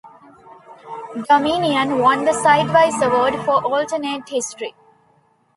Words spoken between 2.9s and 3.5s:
Award